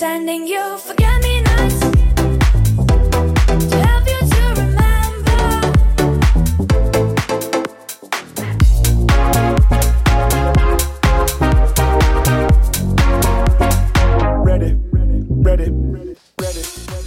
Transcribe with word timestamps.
sending 0.00 0.46
you 0.46 0.78
forget 0.78 1.20
me 1.22 1.42
nots. 1.42 1.80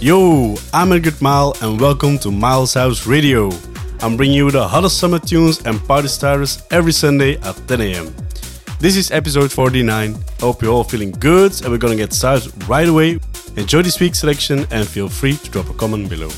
Yo, 0.00 0.54
I'm 0.72 0.90
Ingrid 0.90 1.20
Mile 1.20 1.56
and 1.62 1.80
welcome 1.80 2.16
to 2.20 2.30
Miles 2.30 2.74
House 2.74 3.08
Radio. 3.08 3.50
I'm 4.02 4.16
bringing 4.16 4.36
you 4.36 4.52
the 4.52 4.68
hottest 4.68 5.00
summer 5.00 5.18
tunes 5.18 5.60
and 5.66 5.82
party 5.88 6.06
starters 6.06 6.62
every 6.70 6.92
Sunday 6.92 7.38
at 7.38 7.56
10 7.66 7.80
a.m. 7.80 8.23
This 8.84 8.96
is 8.98 9.10
episode 9.12 9.50
49. 9.50 10.14
Hope 10.40 10.60
you're 10.60 10.70
all 10.70 10.84
feeling 10.84 11.10
good 11.12 11.58
and 11.62 11.70
we're 11.70 11.78
gonna 11.78 11.96
get 11.96 12.12
started 12.12 12.52
right 12.68 12.86
away. 12.86 13.18
Enjoy 13.56 13.80
this 13.80 13.98
week's 13.98 14.18
selection 14.18 14.66
and 14.70 14.86
feel 14.86 15.08
free 15.08 15.38
to 15.38 15.50
drop 15.50 15.70
a 15.70 15.72
comment 15.72 16.10
below. 16.10 16.28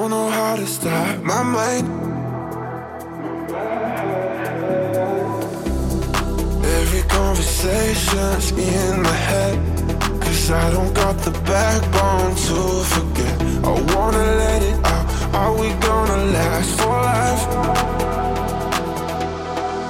don't 0.00 0.10
know 0.12 0.30
how 0.30 0.56
to 0.56 0.66
stop 0.66 1.22
my 1.22 1.42
mind. 1.42 1.86
Every 6.64 7.02
conversation's 7.02 8.50
in 8.52 9.02
my 9.02 9.18
head. 9.28 9.58
Cause 10.22 10.50
I 10.52 10.70
don't 10.70 10.94
got 10.94 11.18
the 11.18 11.32
backbone 11.52 12.34
to 12.46 12.58
forget. 12.94 13.36
I 13.62 13.72
wanna 13.92 14.24
let 14.42 14.62
it 14.62 14.78
out. 14.86 15.06
Are 15.34 15.52
we 15.60 15.68
gonna 15.86 16.18
last 16.36 16.70
for 16.80 16.96
life? 17.12 17.44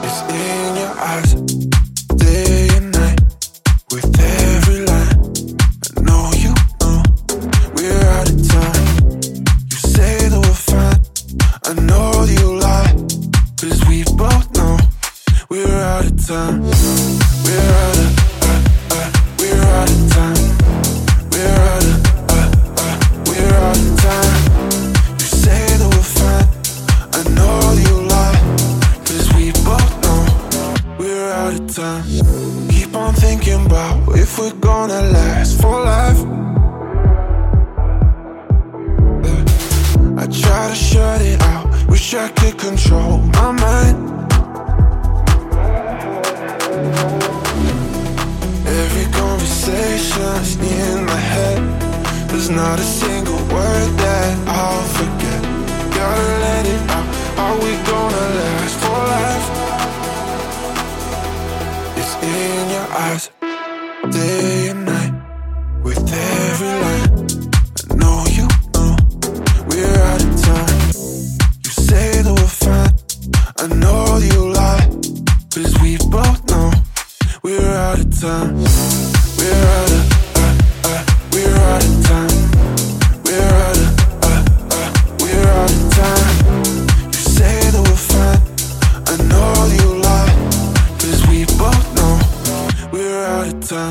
It's 0.07 0.21
in 0.43 0.76
your 0.81 0.95
eyes. 1.11 1.31
There 2.21 2.70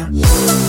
know. 0.08 0.60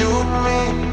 You 0.00 0.06
and 0.06 0.84
me, 0.84 0.89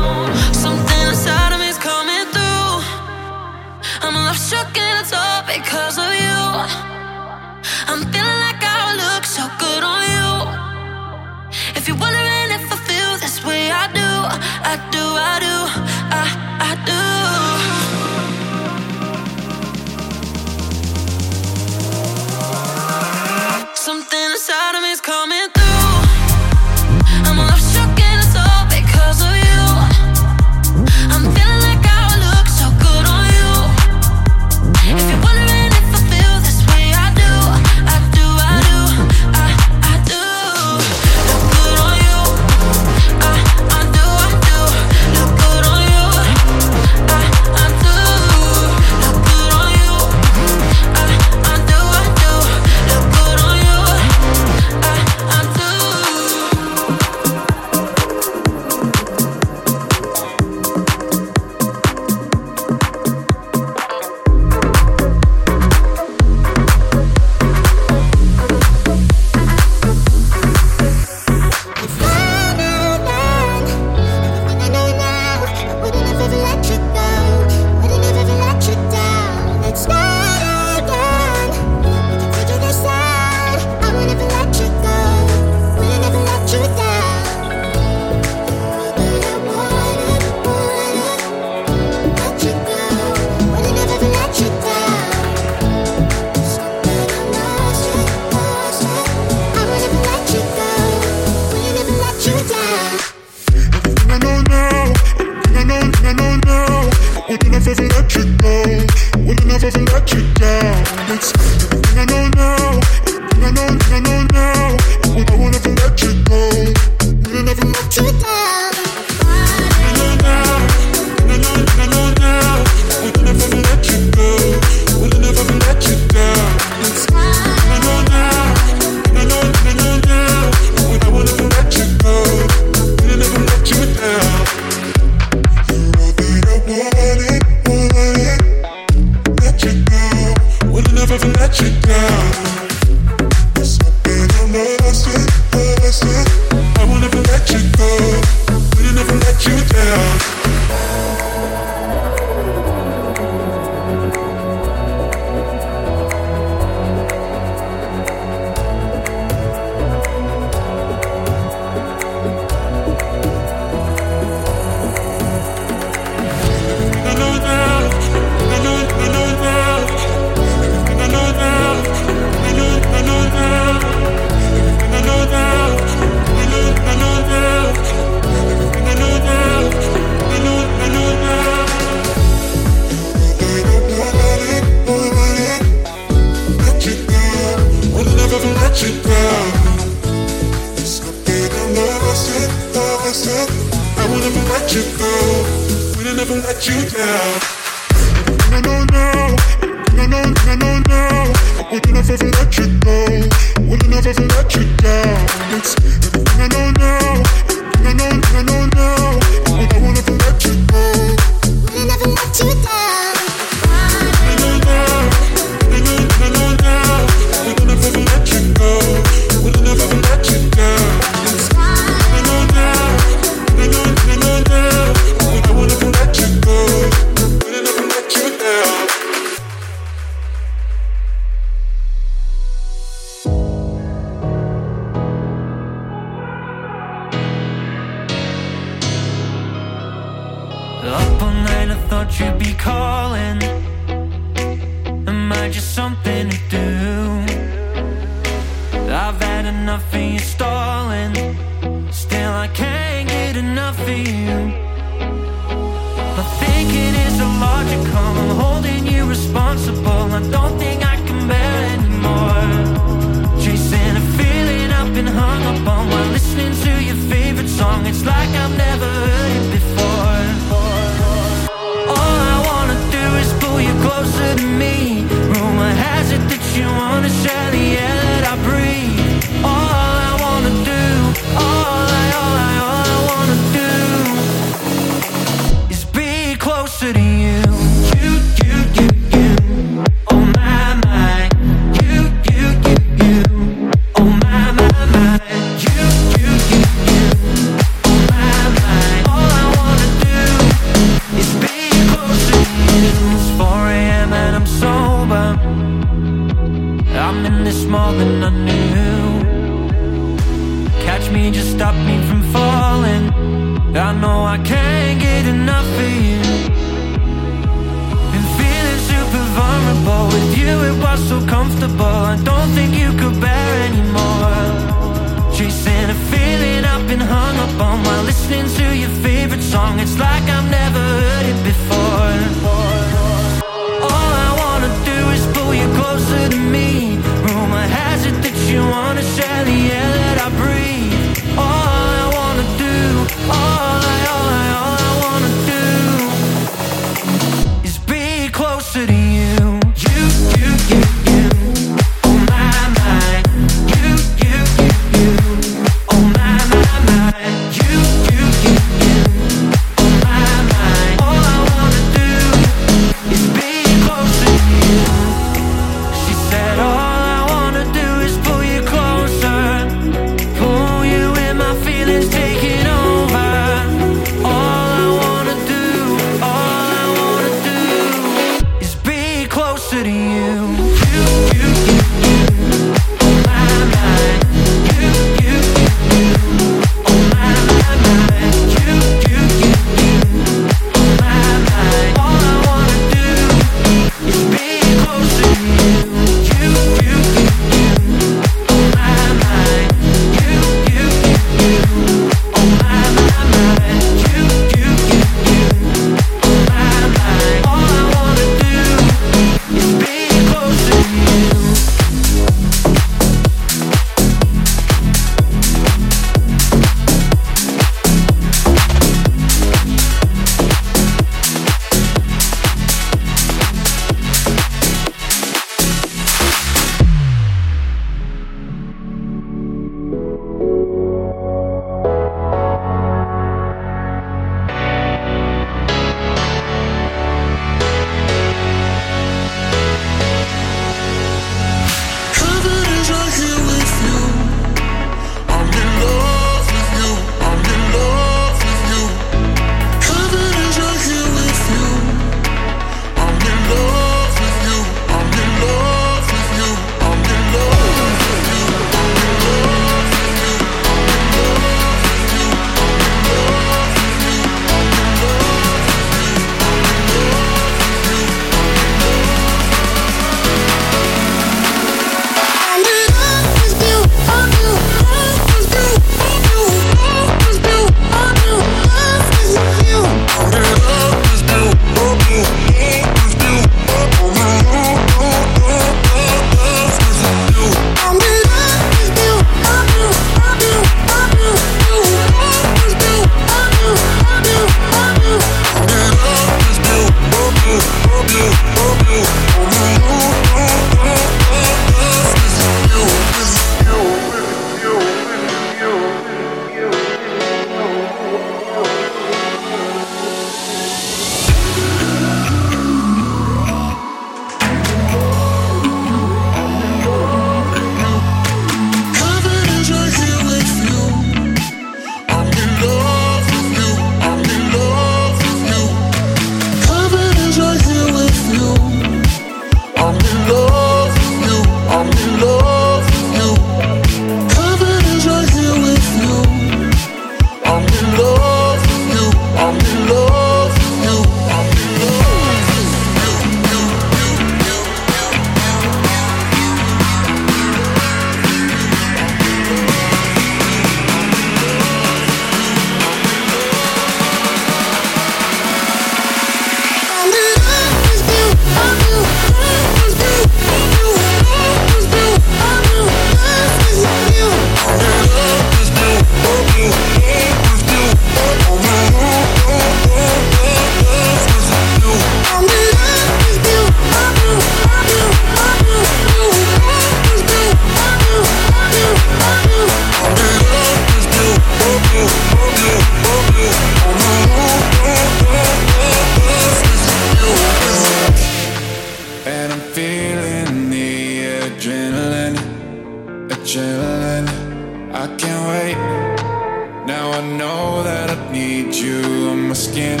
know 597.46 597.82
that 597.84 598.08
I 598.10 598.18
need 598.32 598.74
you 598.74 599.00
on 599.32 599.40
my 599.50 599.58
skin, 599.66 600.00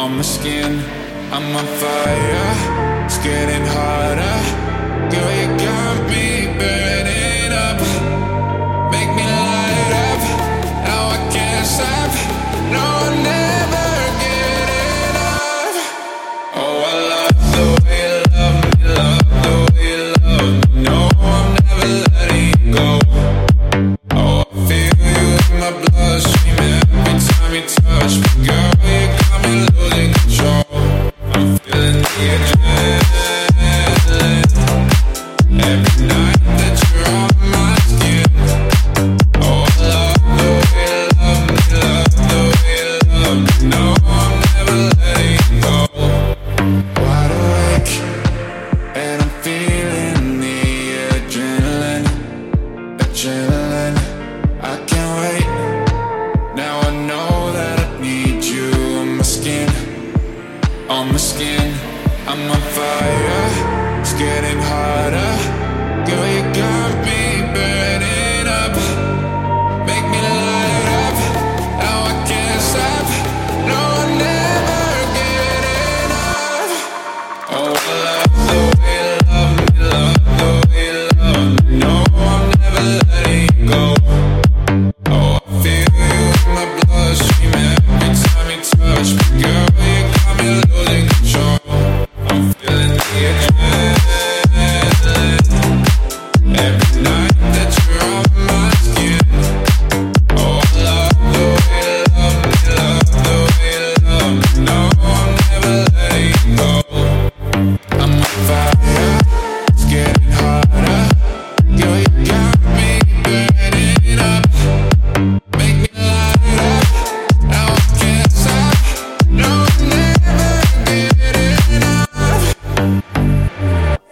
on 0.00 0.10
my 0.18 0.26
skin. 0.36 0.72
I'm 1.34 1.46
on 1.60 1.68
fire, 1.80 2.50
it's 3.06 3.18
getting 3.28 3.64
harder. 3.76 4.36
Girl, 5.12 5.32
you 5.40 5.48
got 5.66 5.96
me 6.12 6.26
burning 6.60 7.52
up. 7.68 7.80
Make 8.94 9.10
me 9.18 9.26
light 9.40 9.92
up. 10.08 10.22
Now 10.86 11.02
I 11.16 11.18
can't 11.34 11.66
stop. 11.76 12.12
No, 12.74 12.84
I'll 13.04 13.39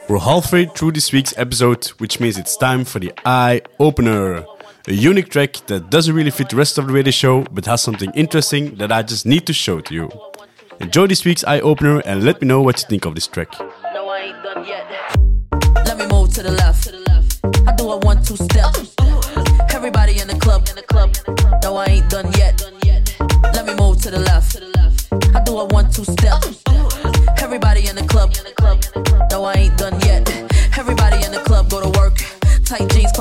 We're 0.09 0.19
halfway 0.21 0.65
through 0.65 0.93
this 0.93 1.13
week's 1.13 1.37
episode, 1.37 1.89
which 1.99 2.19
means 2.19 2.39
it's 2.39 2.57
time 2.57 2.87
for 2.87 2.99
the 2.99 3.13
Eye 3.27 3.61
Opener. 3.79 4.43
A 4.87 4.93
unique 4.93 5.29
track 5.29 5.57
that 5.67 5.91
doesn't 5.91 6.15
really 6.15 6.31
fit 6.31 6.49
the 6.49 6.57
rest 6.57 6.79
of 6.79 6.87
the 6.87 6.95
radio 6.95 7.11
show, 7.11 7.43
but 7.53 7.67
has 7.67 7.83
something 7.83 8.11
interesting 8.15 8.77
that 8.77 8.91
I 8.91 9.03
just 9.03 9.27
need 9.27 9.47
to 9.47 9.53
show 9.53 9.81
to 9.83 9.95
you. 9.95 10.11
Enjoy 10.81 11.07
this 11.07 11.27
week's 11.27 11.45
Eye 11.45 11.61
Opener 11.61 12.01
and 12.07 12.25
let 12.25 12.41
me 12.41 12.49
know 12.49 12.63
what 12.63 12.81
you 12.81 12.89
think 12.89 13.05
of 13.05 13.17
this 13.17 13.27
track. 13.27 13.53
No, 13.93 14.07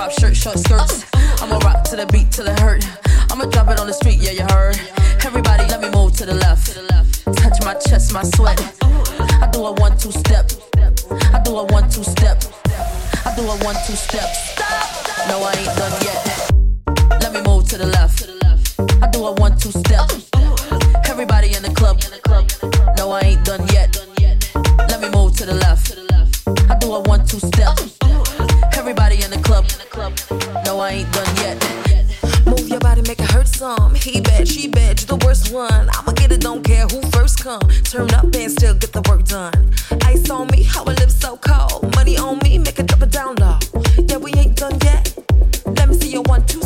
Jeans, 0.08 0.20
shirt, 0.20 0.36
short 0.38 0.60
skirts. 0.60 1.06
I'ma 1.42 1.58
rock 1.60 1.84
to 1.86 1.96
the 1.96 2.06
beat 2.08 2.32
till 2.32 2.48
it 2.48 2.60
hurt. 2.60 2.86
I'ma 3.32 3.46
drop 3.46 3.70
it 3.70 3.80
on 3.80 3.88
the 3.88 3.94
street, 3.94 4.20
yeah, 4.20 4.32
you 4.32 4.46
heard. 4.54 4.80
Everybody, 5.26 5.66
let 5.68 5.82
me 5.82 5.90
move 5.90 6.14
to 6.18 6.26
the 6.26 6.34
left. 6.34 6.74
Touch 7.38 7.62
my 7.66 7.74
chest, 7.74 8.14
my 8.14 8.24
sweat. 8.24 8.60
I 9.42 9.50
do 9.52 9.66
a 9.66 9.74
one 9.74 9.98
two 9.98 10.12
step. 10.12 10.52
I 11.34 11.42
do 11.44 11.58
a 11.58 11.66
one 11.66 11.90
two 11.90 12.04
step. 12.04 12.44
I 13.26 13.34
do 13.36 13.44
a 13.44 13.56
one 13.66 13.76
two 13.86 13.96
step. 13.96 14.30
No, 15.28 15.44
I 15.44 15.54
ain't 15.58 15.76
done 15.76 15.96
yet. 16.04 17.22
Let 17.22 17.34
me 17.34 17.42
move 17.42 17.68
to 17.70 17.78
the 17.78 17.88
left. 17.88 18.24
I 19.04 19.10
do 19.12 19.26
a 19.26 19.34
one 19.34 19.58
two 19.58 19.72
step. 19.72 20.08
Everybody 21.10 21.54
in 21.56 21.64
the 21.64 21.74
club. 21.76 22.00
No, 22.98 23.12
I 23.12 23.22
ain't 23.22 23.44
done 23.44 23.68
yet. 23.74 23.92
Let 24.88 25.02
me 25.02 25.10
move 25.10 25.36
to 25.38 25.46
the 25.46 25.56
left. 25.56 25.98
I 26.70 26.78
do 26.80 26.94
a 26.94 27.02
one 27.02 27.26
two 27.26 27.40
step. 27.40 27.97
The 29.38 29.86
club. 29.92 30.66
No, 30.66 30.80
I 30.80 30.90
ain't 30.90 31.12
done 31.14 31.36
yet. 31.38 32.46
Move 32.46 32.68
your 32.70 32.80
body, 32.80 33.02
make 33.04 33.20
it 33.20 33.30
hurt 33.30 33.48
some. 33.48 33.94
He 33.94 34.20
bad, 34.20 34.48
she 34.48 34.68
bad, 34.68 35.00
you 35.00 35.06
the 35.06 35.24
worst 35.26 35.54
one. 35.54 35.90
I'ma 35.94 36.14
get 36.14 36.32
it, 36.32 36.42
don't 36.42 36.64
care 36.64 36.88
who 36.88 37.02
first 37.12 37.44
come. 37.44 37.62
Turn 37.84 38.12
up 38.16 38.24
and 38.24 38.52
still 38.52 38.74
get 38.74 38.94
the 38.94 39.02
work 39.10 39.26
done. 39.26 39.76
Ice 40.06 40.30
on 40.30 40.48
me, 40.48 40.64
how 40.64 40.84
I 40.86 40.94
live 40.94 41.12
so 41.12 41.38
cold. 41.38 41.94
Money 41.96 42.18
on 42.18 42.40
me, 42.40 42.58
make 42.58 42.80
it 42.80 42.88
drop 42.88 43.02
it 43.04 43.12
down 43.12 43.36
low. 43.36 43.60
Yeah, 44.08 44.18
we 44.18 44.34
ain't 44.34 44.56
done 44.56 44.78
yet. 44.84 45.14
Let 45.66 45.90
me 45.90 45.96
see 45.96 46.12
your 46.12 46.24
one 46.24 46.46
two 46.48 46.62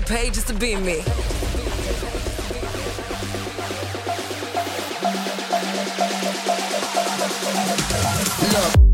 get 0.00 0.06
paid 0.06 0.34
just 0.34 0.46
to 0.48 0.52
be 0.52 0.76
me. 0.76 0.96
Look, 8.52 8.85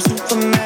Superman. 0.00 0.65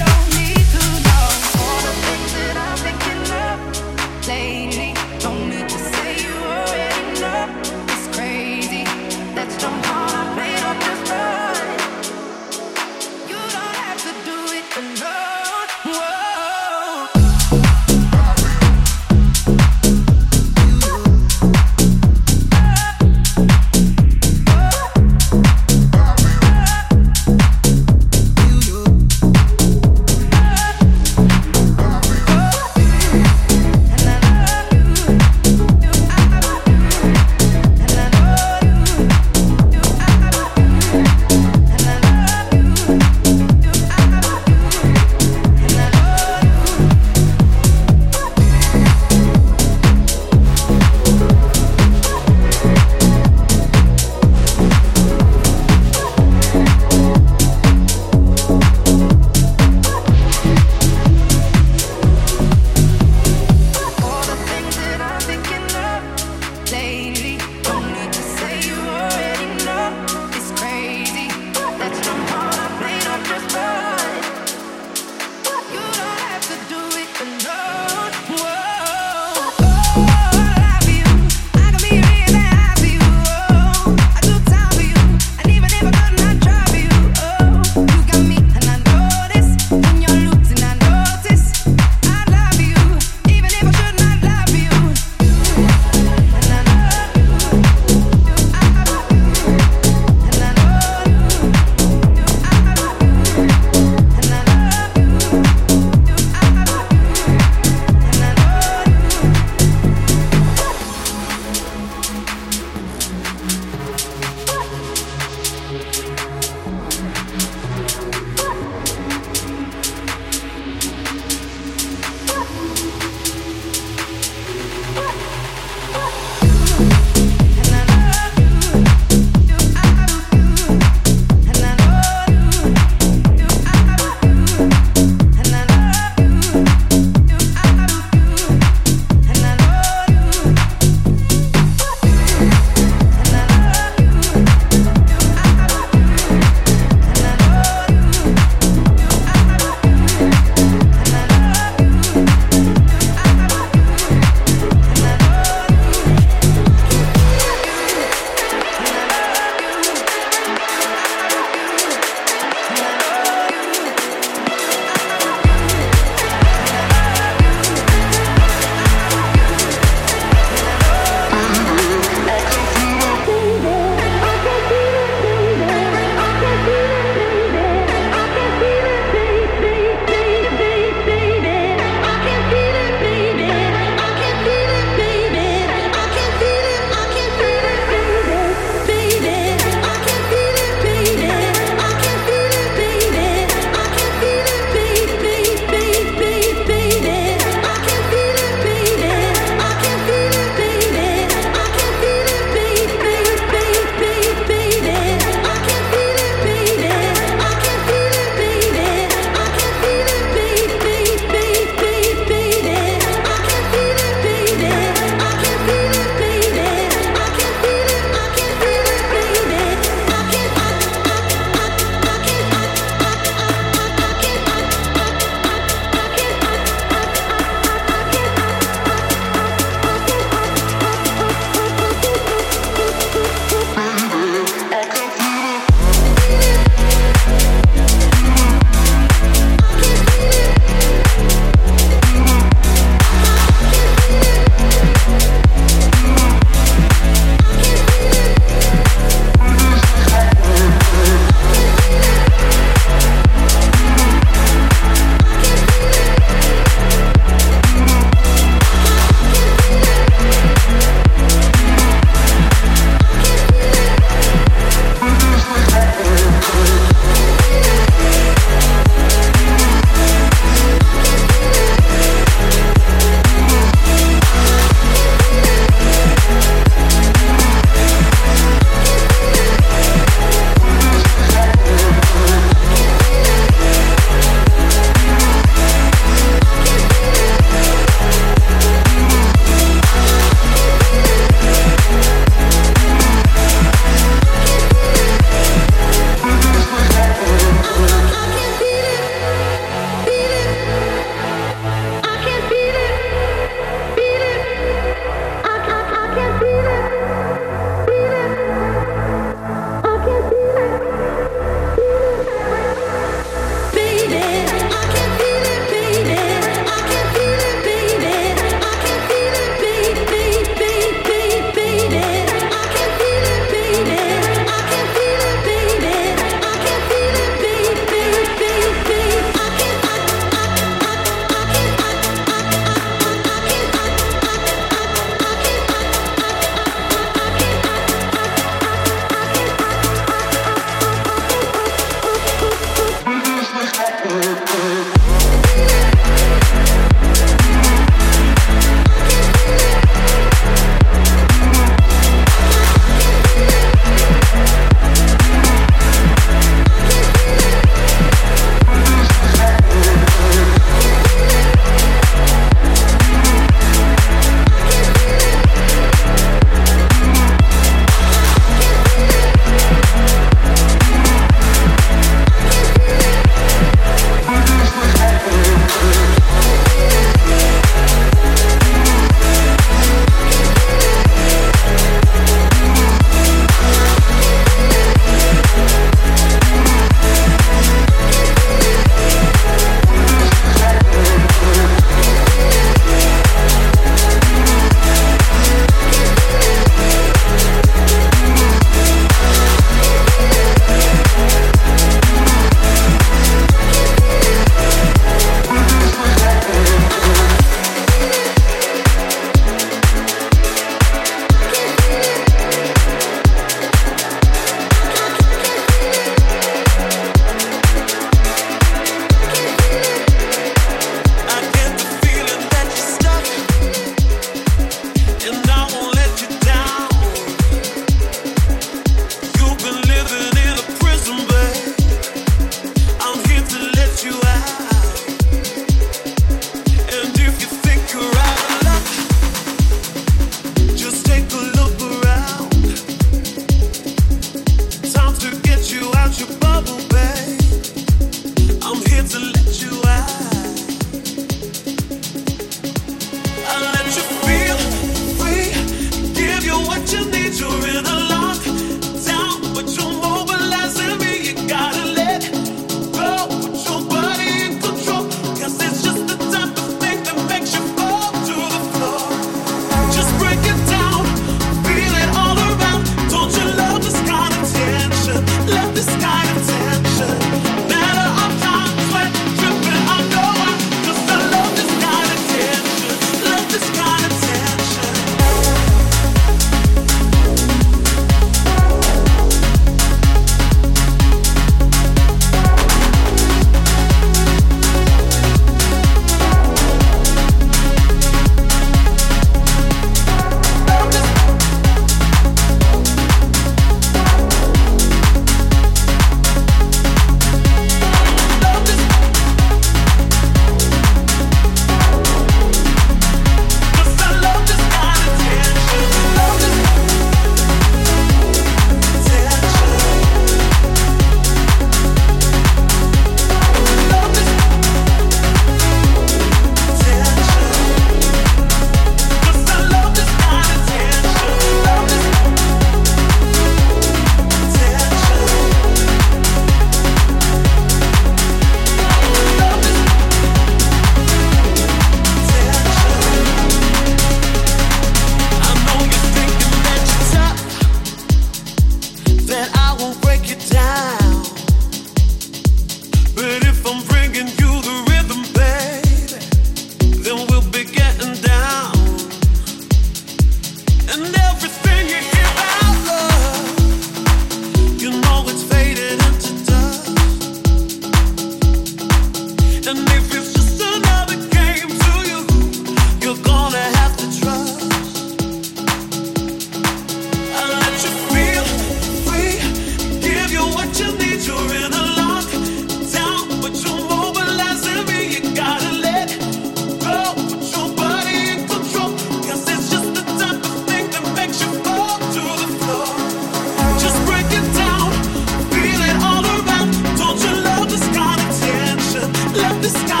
the 599.61 599.69
sky. 599.69 600.00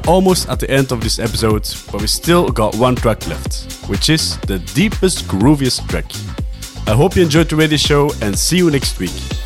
are 0.00 0.10
almost 0.10 0.48
at 0.48 0.60
the 0.60 0.70
end 0.70 0.92
of 0.92 1.00
this 1.00 1.18
episode, 1.18 1.68
but 1.90 2.00
we 2.00 2.06
still 2.06 2.48
got 2.48 2.74
one 2.76 2.94
track 2.94 3.26
left, 3.26 3.64
which 3.88 4.10
is 4.10 4.38
the 4.40 4.58
deepest, 4.74 5.26
grooviest 5.26 5.88
track. 5.88 6.06
I 6.86 6.94
hope 6.94 7.16
you 7.16 7.22
enjoyed 7.22 7.48
the 7.48 7.56
radio 7.56 7.76
show 7.76 8.10
and 8.22 8.38
see 8.38 8.58
you 8.58 8.70
next 8.70 8.98
week. 8.98 9.39